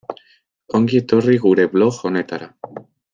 Ongi 0.79 0.97
etorri 1.01 1.37
gure 1.45 1.67
blog 1.77 1.99
honetara. 2.11 2.49